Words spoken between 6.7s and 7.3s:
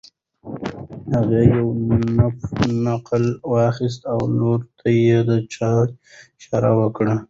وکړه.